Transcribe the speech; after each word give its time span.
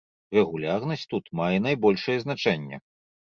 Рэгулярнасць 0.35 1.03
тут 1.11 1.29
мае 1.39 1.57
найбольшае 1.67 2.17
значэнне. 2.27 2.81